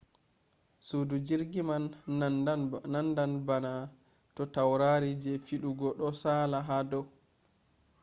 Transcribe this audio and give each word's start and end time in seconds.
sudu 0.87 1.15
jirgi 1.27 1.61
man 1.69 1.83
nandan 2.93 3.31
bana 3.47 3.73
to 4.35 4.43
taurari 4.55 5.11
je 5.23 5.31
fidugo 5.45 5.87
do 5.99 6.07
sala 6.21 6.59
ha 6.67 6.77
do 6.91 6.99